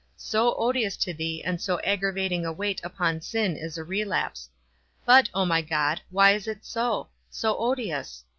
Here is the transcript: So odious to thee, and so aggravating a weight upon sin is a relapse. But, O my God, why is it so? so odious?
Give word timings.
So 0.17 0.55
odious 0.55 0.97
to 0.97 1.13
thee, 1.13 1.43
and 1.45 1.61
so 1.61 1.79
aggravating 1.81 2.43
a 2.43 2.51
weight 2.51 2.81
upon 2.83 3.21
sin 3.21 3.55
is 3.55 3.77
a 3.77 3.83
relapse. 3.83 4.49
But, 5.05 5.29
O 5.31 5.45
my 5.45 5.61
God, 5.61 6.01
why 6.09 6.31
is 6.33 6.47
it 6.47 6.65
so? 6.65 7.09
so 7.29 7.55
odious? 7.59 8.23